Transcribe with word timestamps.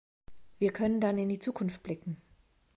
Wir 0.57 0.73
können 0.73 0.99
dann 0.99 1.19
in 1.19 1.29
die 1.29 1.37
Zukunft 1.37 1.83
blicken. 1.83 2.17